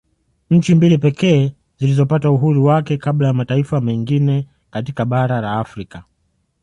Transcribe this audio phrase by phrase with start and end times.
[0.49, 6.03] Nchi mbili pekee zilizopata uhuru wake kabla ya mataifa mengina katika bara la Afrika